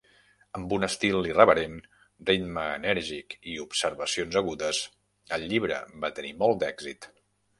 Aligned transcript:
Amb 0.59 0.71
un 0.77 0.85
estil 0.85 1.27
irreverent, 1.31 1.75
ritme 2.29 2.63
enèrgic 2.79 3.37
i 3.53 3.59
observacions 3.65 4.39
agudes, 4.43 4.81
el 5.39 5.47
llibre 5.53 5.77
va 6.07 6.13
tenir 6.21 6.35
molt 6.43 6.61
d'èxit. 6.65 7.09